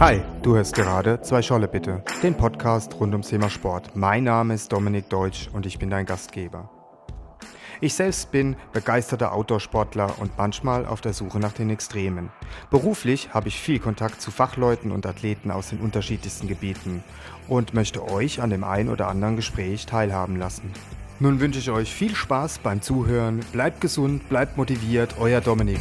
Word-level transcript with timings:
Hi, 0.00 0.20
du 0.42 0.54
hörst 0.54 0.76
gerade 0.76 1.20
Zwei 1.22 1.42
Scholle 1.42 1.66
bitte, 1.66 2.04
den 2.22 2.36
Podcast 2.36 2.94
rund 3.00 3.14
ums 3.14 3.30
Thema 3.30 3.50
Sport. 3.50 3.96
Mein 3.96 4.22
Name 4.22 4.54
ist 4.54 4.72
Dominik 4.72 5.08
Deutsch 5.08 5.50
und 5.52 5.66
ich 5.66 5.80
bin 5.80 5.90
dein 5.90 6.06
Gastgeber. 6.06 6.70
Ich 7.80 7.94
selbst 7.94 8.30
bin 8.30 8.54
begeisterter 8.72 9.32
Outdoor-Sportler 9.32 10.20
und 10.20 10.38
manchmal 10.38 10.86
auf 10.86 11.00
der 11.00 11.14
Suche 11.14 11.40
nach 11.40 11.50
den 11.50 11.70
Extremen. 11.70 12.30
Beruflich 12.70 13.34
habe 13.34 13.48
ich 13.48 13.58
viel 13.58 13.80
Kontakt 13.80 14.22
zu 14.22 14.30
Fachleuten 14.30 14.92
und 14.92 15.04
Athleten 15.04 15.50
aus 15.50 15.70
den 15.70 15.80
unterschiedlichsten 15.80 16.46
Gebieten 16.46 17.02
und 17.48 17.74
möchte 17.74 18.08
euch 18.08 18.40
an 18.40 18.50
dem 18.50 18.62
ein 18.62 18.88
oder 18.88 19.08
anderen 19.08 19.34
Gespräch 19.34 19.86
teilhaben 19.86 20.36
lassen. 20.36 20.70
Nun 21.18 21.40
wünsche 21.40 21.58
ich 21.58 21.70
euch 21.70 21.92
viel 21.92 22.14
Spaß 22.14 22.60
beim 22.60 22.82
Zuhören, 22.82 23.40
bleibt 23.50 23.80
gesund, 23.80 24.28
bleibt 24.28 24.58
motiviert, 24.58 25.16
euer 25.18 25.40
Dominik. 25.40 25.80